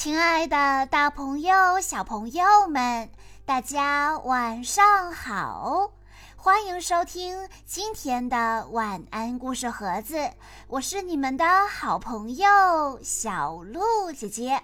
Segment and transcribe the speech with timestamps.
[0.00, 3.10] 亲爱的，大朋友、小朋友们，
[3.44, 5.90] 大家晚上好！
[6.36, 10.30] 欢迎收听今天的晚安故事盒子，
[10.68, 14.62] 我是你们的好朋友小鹿姐姐。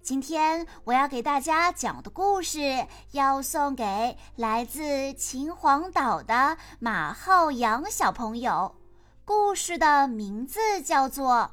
[0.00, 8.76] 今天我要给大家讲的故事，要送给来自秦皇岛的马浩洋小朋友。
[9.24, 11.50] 故事的名字叫做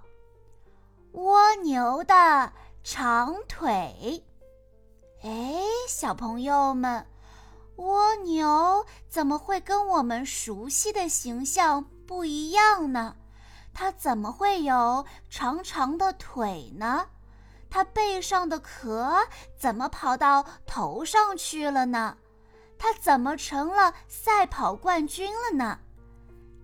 [1.20, 2.14] 《蜗牛的》。
[2.92, 4.24] 长腿，
[5.22, 7.06] 哎，小朋友们，
[7.76, 13.16] 蜗牛怎么会跟我们熟悉的形象不一样呢？
[13.76, 17.06] 它怎么会有长长的腿呢？
[17.70, 19.16] 它背上的壳
[19.56, 22.18] 怎么跑到头上去了呢？
[22.80, 25.78] 它怎么成了赛跑冠军了呢？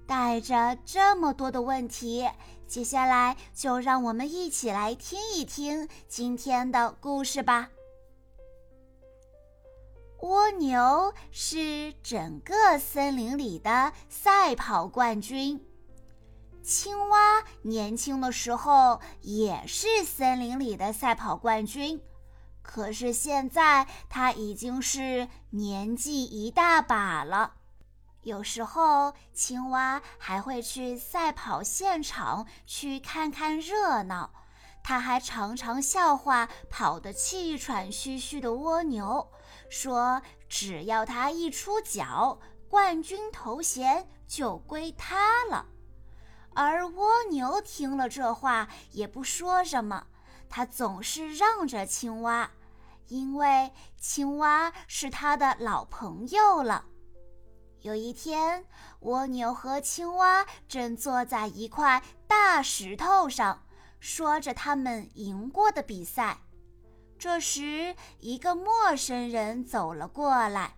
[0.07, 2.29] 带着这么多的问题。
[2.67, 7.69] 接下来就让我们一起来听一听今天的故事吧。
[10.21, 15.63] 蜗牛是整个森林里的赛跑冠军，
[16.63, 22.01] 青蛙年轻的时候也是森林里的赛跑冠军，
[22.63, 27.53] 可是现在它已经是年纪一大把了。
[28.25, 34.31] 有时候，青蛙还会去赛跑现场去看看热闹。
[34.83, 39.31] 它还常常笑话跑得气喘吁吁的蜗牛，
[39.69, 45.67] 说：“只要它一出脚，冠军头衔就归它了。”
[46.55, 50.07] 而蜗牛听了这话也不说什么，
[50.49, 52.49] 它总是让着青蛙，
[53.07, 56.85] 因为青蛙是它的老朋友了。
[57.85, 58.65] 有一天，
[59.01, 63.61] 蜗牛和青蛙正坐在一块大石头上，
[63.99, 66.39] 说着他们赢过的比赛。
[67.19, 70.77] 这时，一个陌生人走了过来。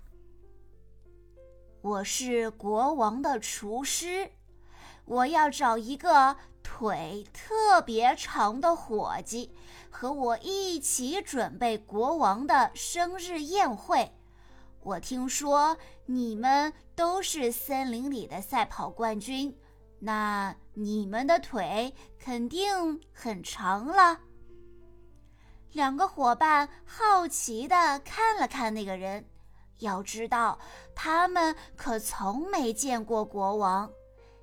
[1.80, 4.30] “我是国王的厨师，
[5.06, 9.56] 我要找一个腿特别长的伙计，
[9.90, 14.12] 和我一起准备国王的生日宴会。”
[14.88, 19.54] 我听说你们都是森林里的赛跑冠军，
[20.00, 24.22] 那你们的腿肯定很长了。
[25.74, 29.26] 两个伙伴好奇地看了看那个人，
[29.80, 30.58] 要知道
[30.96, 33.92] 他们可从没见过国王，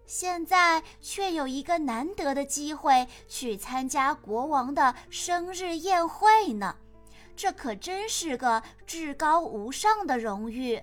[0.05, 6.77] 现在却有一个难得的机会去参加国王的生日宴会呢。
[7.37, 10.83] 这可真是个至高无上的荣誉。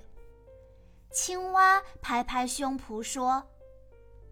[1.11, 3.43] 青蛙拍拍胸脯说：“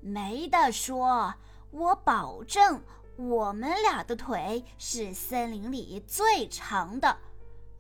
[0.01, 1.33] 没得说，
[1.71, 2.81] 我保证，
[3.17, 7.17] 我们俩的腿是森林里最长的。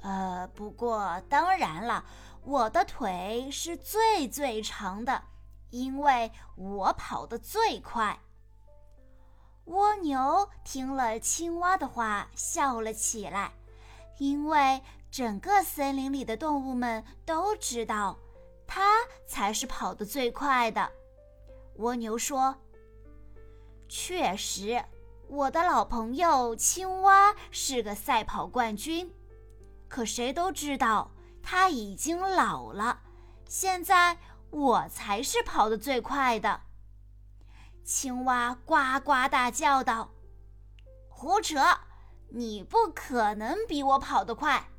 [0.01, 2.03] 呃，不过当然了，
[2.43, 5.23] 我的腿是最最长的，
[5.69, 8.19] 因为我跑得最快。”
[9.65, 13.53] 蜗牛听了青蛙的话，笑了起来。
[14.19, 18.19] 因为整个森林里的动物们都知道，
[18.67, 20.91] 它才是跑得最快的。
[21.77, 22.55] 蜗牛说
[23.87, 24.83] ：“确实，
[25.29, 29.11] 我的老朋友青蛙是个赛跑冠军，
[29.87, 33.01] 可谁都知道他已经老了。
[33.47, 34.17] 现在
[34.51, 36.61] 我才是跑得最快的。”
[37.85, 40.11] 青蛙呱呱大叫道
[41.07, 41.57] ：“胡扯！”
[42.31, 44.69] 你不可能比我跑得快，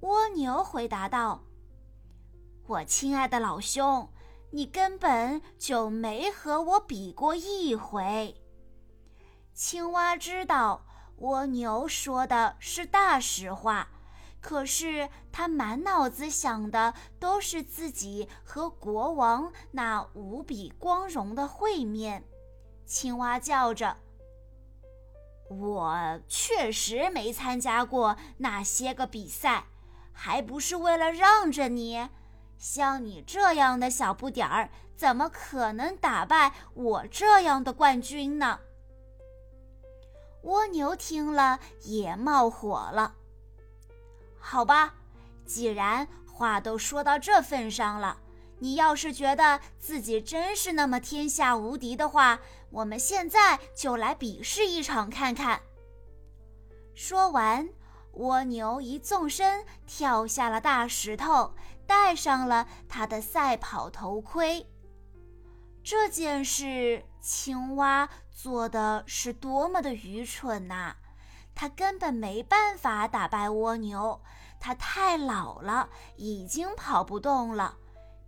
[0.00, 1.44] 蜗牛回答道
[2.66, 4.12] ：“我亲爱的老兄，
[4.50, 8.42] 你根本就没和我比过一回。”
[9.54, 10.84] 青蛙知道
[11.18, 13.88] 蜗牛说的是大实话，
[14.40, 22.24] 可是他满脑子想的都是自己和国王那无比光荣的会面。
[22.84, 23.96] 青蛙叫着。
[25.48, 29.66] 我确实没参加过那些个比赛，
[30.12, 32.08] 还不是为了让着你。
[32.58, 38.58] 像你这样的小不点儿，怎么可能打败我这样的冠军呢？
[40.42, 43.14] 蜗牛听了也冒火了。
[44.38, 44.94] 好吧，
[45.44, 48.16] 既然话都说到这份上了。
[48.58, 55.60] 你要是觉得自己真是那么天下无敌的话，我们现在就来比试一场看看。
[56.94, 57.68] 说完，
[58.12, 61.54] 蜗牛一纵身跳下了大石头，
[61.86, 64.66] 戴上了他的赛跑头盔。
[65.84, 70.96] 这件事，青蛙做的是多么的愚蠢呐！
[71.54, 74.20] 他根本没办法打败蜗牛，
[74.58, 77.76] 他太老了，已经跑不动了。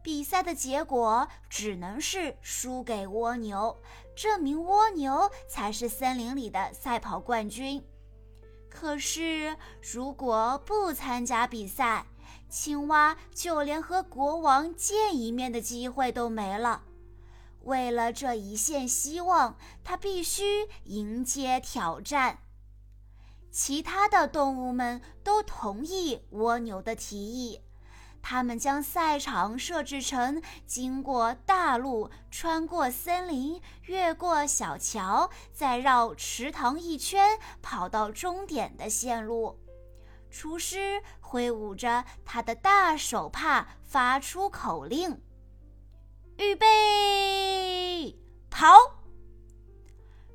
[0.03, 3.77] 比赛的结果只能是输给蜗牛，
[4.17, 7.85] 证明蜗牛才是森林里的赛跑冠军。
[8.71, 9.57] 可是，
[9.93, 12.07] 如果不参加比赛，
[12.49, 16.85] 青蛙就连和国王见一面的机会都没了。
[17.63, 22.39] 为了这一线希望，他必须迎接挑战。
[23.51, 27.61] 其他的动物们都同意蜗牛的提议。
[28.21, 39.59] 他们将赛场设置成经过大路、穿过森林、越过小桥，再绕池塘一圈，跑到终点的线路。
[40.31, 45.23] 厨师挥舞着他的大手帕，发出口令
[46.37, 48.15] ：“预备，
[48.51, 48.69] 跑！”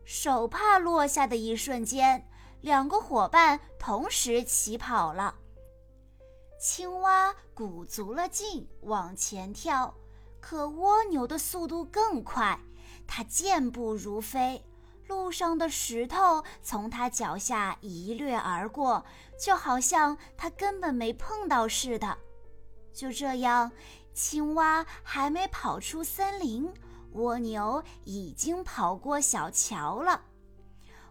[0.03, 2.27] 手帕落下的一瞬间，
[2.61, 5.35] 两个伙伴同时起跑了。
[6.63, 9.93] 青蛙鼓足了劲往前跳，
[10.39, 12.57] 可蜗牛的速度更快，
[13.05, 14.63] 它健步如飞，
[15.09, 19.03] 路上的石头从它脚下一掠而过，
[19.37, 22.17] 就好像它根本没碰到似的。
[22.93, 23.69] 就这样，
[24.13, 26.73] 青蛙还没跑出森林，
[27.11, 30.21] 蜗牛已经跑过小桥了。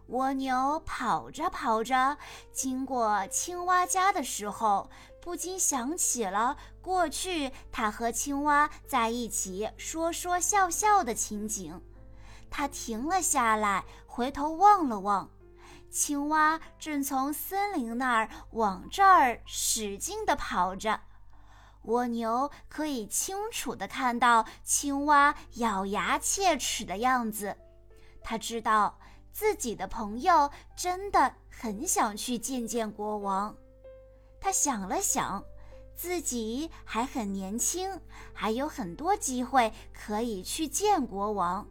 [0.08, 2.18] 蜗牛跑着跑着，
[2.52, 4.90] 经过青蛙家的时候，
[5.22, 11.80] 不禁想起了过去它和青蛙在一起说说笑笑的情景。
[12.50, 15.30] 它停了下来，回头望了望，
[15.90, 21.00] 青蛙正从森林那儿往这儿使劲地跑着。
[21.84, 27.56] 蜗牛可以清楚地看到青蛙咬牙切齿的样子，
[28.22, 28.98] 它知道。
[29.32, 33.56] 自己的朋友真的很想去见见国王。
[34.40, 35.42] 他想了想，
[35.94, 38.00] 自己还很年轻，
[38.32, 41.66] 还有很多机会可以去见国王。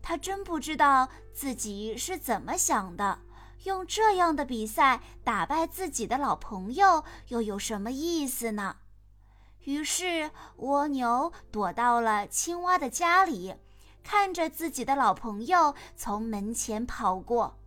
[0.00, 3.18] 他真不知道自己是怎么想的。
[3.64, 8.76] 用这样的比赛打败自己的老朋友，又有什么意思呢？
[9.64, 13.56] 于是，蜗牛躲到了青蛙的家里。
[14.08, 17.58] 看着自己的老朋友从门前跑过，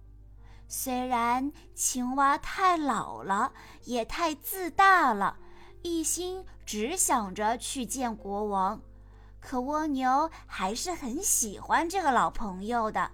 [0.70, 3.52] 虽然青蛙太老了，
[3.84, 5.36] 也太自大了，
[5.82, 8.80] 一心只想着去见国王，
[9.42, 13.12] 可蜗牛还是很喜欢这个老朋友的。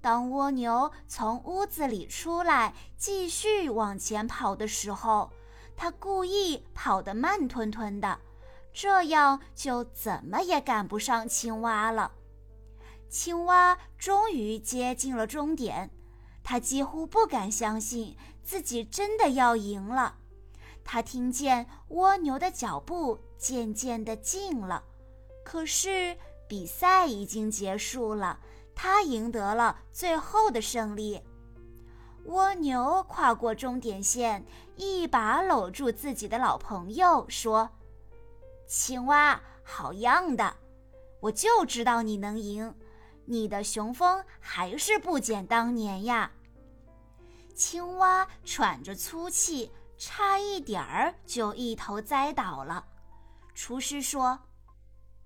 [0.00, 5.30] 当蜗牛从屋子里出来，继续往前跑的时候，
[5.76, 8.18] 他故意跑得慢吞吞的。
[8.78, 12.12] 这样就怎么也赶不上青蛙了。
[13.08, 15.90] 青蛙终于接近了终点，
[16.44, 20.16] 它几乎不敢相信自己真的要赢了。
[20.84, 24.84] 它听见蜗牛的脚步渐渐的近了，
[25.42, 28.40] 可是比赛已经结束了，
[28.74, 31.22] 它赢得了最后的胜利。
[32.26, 34.44] 蜗牛跨过终点线，
[34.76, 37.70] 一把搂住自己的老朋友，说
[38.66, 40.56] ：“青蛙，好样的！
[41.20, 42.74] 我就知道你能赢，
[43.24, 46.30] 你的雄风还是不减当年呀。”
[47.54, 52.84] 青蛙喘着粗气，差一点儿就一头栽倒了。
[53.54, 54.40] 厨师说：“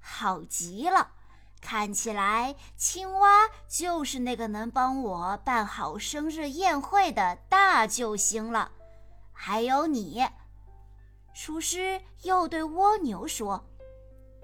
[0.00, 1.12] 好极了。”
[1.60, 8.72] 看起来，青蛙就是那个能帮我办好生日宴会的大救星了。
[9.32, 10.26] 还有你，
[11.42, 13.64] 厨师又对蜗牛说：“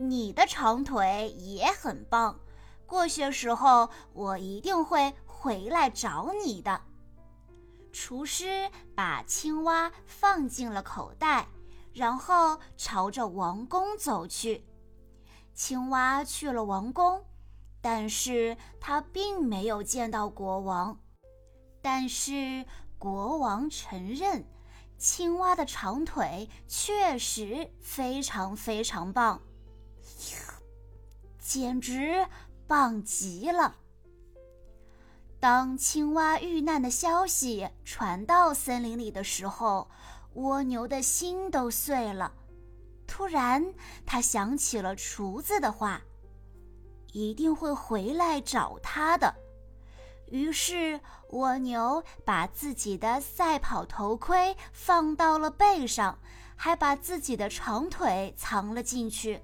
[0.01, 2.41] 你的长腿也很棒，
[2.87, 6.81] 过些时候我一定会回来找你的。”
[7.93, 11.49] 厨师把青蛙放进了口袋，
[11.93, 14.65] 然后朝着王宫走去。
[15.53, 17.23] 青蛙去了王宫，
[17.83, 20.99] 但是他并没有见到国王。
[21.83, 22.65] 但是
[22.99, 24.47] 国王承认，
[24.99, 29.41] 青蛙的长腿确实非常非常棒，
[31.39, 32.27] 简直
[32.67, 33.77] 棒极了。
[35.39, 39.89] 当青蛙遇难的消息传到森林里的时候，
[40.35, 42.33] 蜗牛的心都碎了。
[43.07, 43.75] 突然，
[44.05, 46.03] 他想起了厨子的话，
[47.13, 49.33] 一定会回来找他的。
[50.29, 56.19] 于是，蜗牛把自己的赛跑头盔放到了背上，
[56.57, 59.43] 还把自己的长腿藏了进去。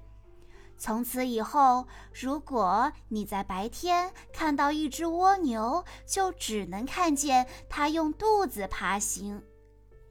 [0.77, 9.41] 从此以后，如果你在白天看到一只蜗牛，就只能看见它用肚子爬行，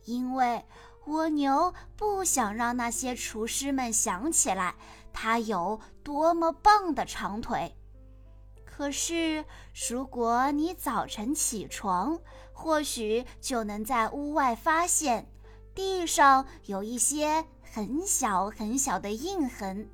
[0.05, 0.65] 因为
[1.07, 4.75] 蜗牛不想让那些厨师们想起来
[5.13, 7.77] 它有多么棒的长腿。
[8.75, 9.45] 可是，
[9.91, 12.19] 如果你早晨起床，
[12.53, 15.31] 或许就能在屋外发现
[15.75, 19.91] 地上有一些很小很小的印痕，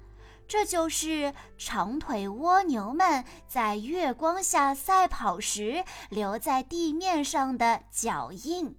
[0.47, 8.78] 这就是长腿蜗牛们在月光下赛跑时留在地面上的脚印。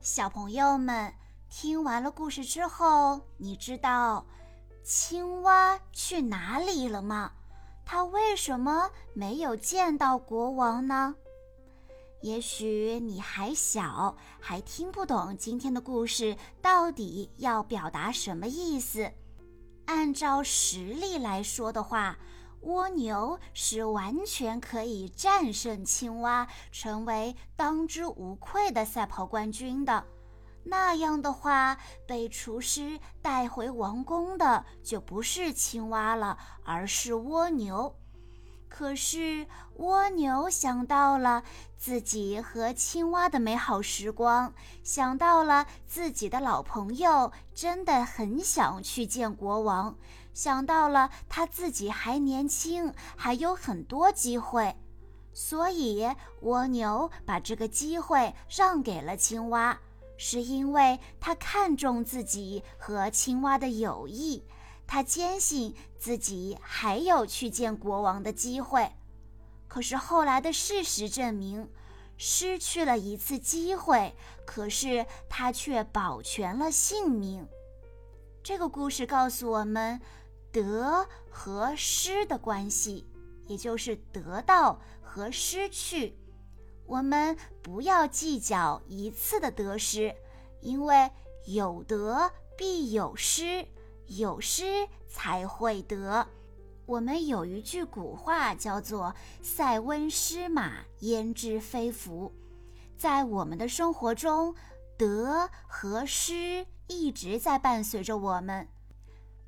[0.00, 1.14] 小朋友们，
[1.48, 4.26] 听完了故事之后，你知道
[4.84, 7.32] 青蛙去哪里了吗？
[7.84, 11.14] 他为什么没有见到国王呢？
[12.22, 19.10] 也许你还小，还听不懂今天的故事到底要表达什么意思。
[19.86, 22.16] 按照实力来说的话，
[22.60, 30.04] 蜗牛是完全可以战胜青蛙，成为当之无愧的赛跑冠军的。
[30.64, 31.76] 那样的话，
[32.06, 37.96] 被厨师带回王宫的就不是青蛙了，而是蜗牛。
[38.68, 41.42] 可是蜗牛想到了
[41.76, 49.94] 自己和青蛙的美好时光，想到了自己的老朋友，真的很想去见国王。
[50.32, 54.74] 想到了他自己还年轻，还有很多机会，
[55.34, 56.08] 所以
[56.40, 59.78] 蜗牛把这个机会让给了青蛙。
[60.16, 64.44] 是因为他看重自己和青蛙的友谊，
[64.86, 68.92] 他坚信自己还有去见国王的机会。
[69.68, 71.68] 可是后来的事实证明，
[72.18, 74.14] 失去了一次机会，
[74.44, 77.48] 可是他却保全了性命。
[78.42, 80.00] 这个故事告诉我们，
[80.50, 83.06] 得和失的关系，
[83.46, 86.16] 也就是得到和失去。
[86.86, 90.14] 我们不要计较一次的得失，
[90.60, 91.10] 因为
[91.46, 93.66] 有得必有失，
[94.06, 96.26] 有失才会得。
[96.84, 102.32] 我们有一句古话叫做“塞翁失马，焉知非福”。
[102.98, 104.54] 在我们的生活中，
[104.98, 108.68] 得和失一直在伴随着我们。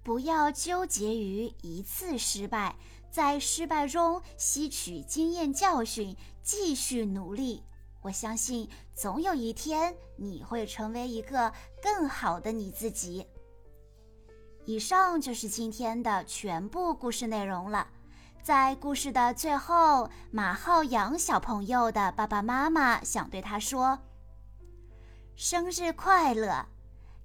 [0.03, 2.77] 不要纠结于一次失败，
[3.15, 7.63] 在失败中吸取经验教训，继续努力。
[8.03, 13.25] 我相信，总有一天你会成为一个更好的你自己。
[14.65, 17.87] 以上就是今天的全部故事内容了。
[18.43, 23.97] 在故事的最后，马浩洋小朋友的爸爸妈妈想对他说
[25.37, 26.67] ：“生日快乐！”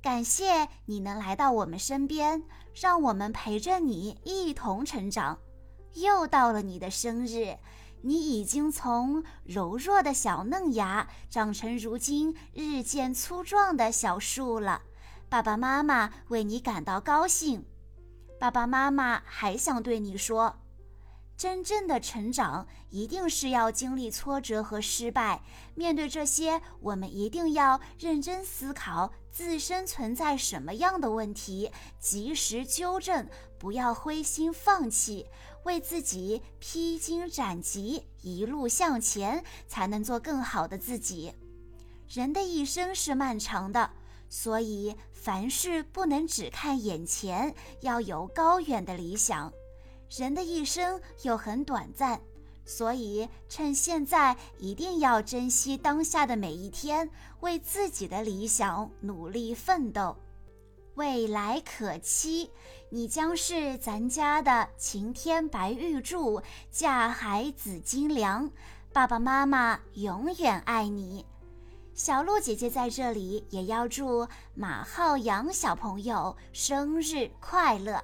[0.04, 2.44] 感谢你能来到我们身边，
[2.80, 5.40] 让我们陪着你一同成长。
[5.94, 7.58] 又到了你的生日，
[8.02, 14.82] 你已经从柔弱的小嫩芽长成如今日渐粗壮的小树了。
[15.28, 17.66] 爸爸妈妈为你感到高兴。
[18.40, 20.60] 爸爸妈妈还想对你说。
[21.36, 25.42] 真正的成长一定是要经历挫折和失败，
[25.74, 33.26] 面对这些，我们一定要认真思考自身存在什么样的问题，及时纠正，
[33.58, 35.28] 不要灰心放弃，
[35.64, 41.34] 为自己披荆斩棘，一路向前，才能做更好的自己。
[42.08, 43.92] 人的一生是漫长的，
[44.30, 49.52] 所以凡事不能只看眼前，要有高远的理想。
[50.18, 52.20] 人的一生又很短暂，
[52.66, 57.10] 所以趁现在一定要珍惜当下的每一天，
[57.42, 60.16] 为自己的理想努力奋斗。
[60.96, 62.50] 未来可期，
[62.90, 68.50] 你将是咱家的晴天白玉柱，架海紫金梁。
[68.92, 71.26] 爸爸妈妈永远爱你。
[71.94, 78.04] 小鹿姐姐在这里也要祝马浩洋小朋友生日快乐。